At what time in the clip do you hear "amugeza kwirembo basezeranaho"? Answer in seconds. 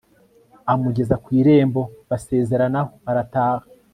0.71-2.91